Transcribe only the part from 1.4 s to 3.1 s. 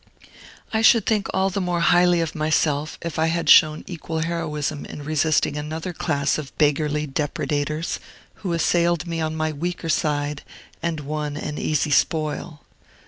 the more highly of myself,